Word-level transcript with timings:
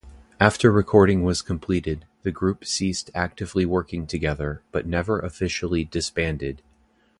After 0.39 0.71
recording 0.71 1.21
was 1.21 1.43
completed, 1.43 2.07
the 2.23 2.31
group 2.31 2.65
ceased 2.65 3.11
actively 3.13 3.67
working 3.67 4.07
together, 4.07 4.63
but 4.71 4.87
never 4.87 5.19
officially 5.19 5.83
disbanded. 5.83 6.63